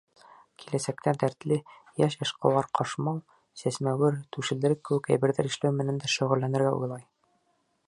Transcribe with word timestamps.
Киләсәктә 0.61 1.11
дәртле, 1.23 1.57
йәш 2.03 2.17
эшҡыуар 2.27 2.69
ҡашмау, 2.79 3.21
сәсмәүер, 3.63 4.19
түшелдерек 4.37 4.83
кеүек 4.91 5.13
әйберҙәр 5.17 5.53
эшләү 5.53 5.77
менән 5.83 6.03
дә 6.05 6.13
шөғөлләнергә 6.17 6.75
уйлай. 6.81 7.09